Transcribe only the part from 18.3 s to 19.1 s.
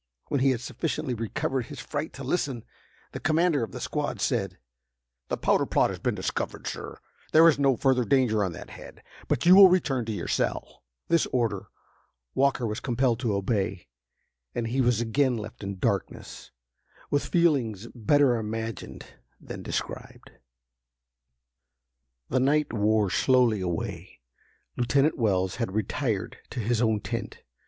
imagined